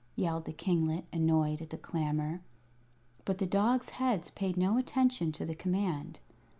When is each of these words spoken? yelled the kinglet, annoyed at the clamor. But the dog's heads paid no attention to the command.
yelled 0.15 0.45
the 0.45 0.51
kinglet, 0.51 1.05
annoyed 1.13 1.61
at 1.61 1.69
the 1.69 1.77
clamor. 1.77 2.41
But 3.23 3.37
the 3.37 3.45
dog's 3.45 3.89
heads 3.89 4.31
paid 4.31 4.57
no 4.57 4.79
attention 4.79 5.31
to 5.33 5.45
the 5.45 5.53
command. 5.53 6.17